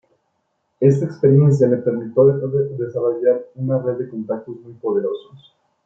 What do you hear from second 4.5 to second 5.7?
muy poderosos.